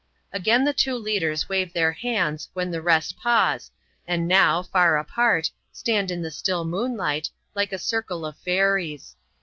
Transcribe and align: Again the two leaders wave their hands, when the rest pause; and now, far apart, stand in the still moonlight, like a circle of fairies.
Again 0.33 0.63
the 0.63 0.73
two 0.73 0.95
leaders 0.95 1.47
wave 1.47 1.73
their 1.73 1.91
hands, 1.91 2.49
when 2.53 2.71
the 2.71 2.81
rest 2.81 3.15
pause; 3.19 3.69
and 4.07 4.27
now, 4.27 4.63
far 4.63 4.97
apart, 4.97 5.51
stand 5.71 6.09
in 6.09 6.23
the 6.23 6.31
still 6.31 6.65
moonlight, 6.65 7.29
like 7.53 7.71
a 7.71 7.77
circle 7.77 8.25
of 8.25 8.35
fairies. 8.39 9.15